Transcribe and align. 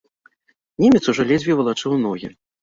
Немец 0.83 1.01
ужо 1.13 1.27
ледзьве 1.33 1.59
валачыў 1.61 1.91
ногі. 2.07 2.33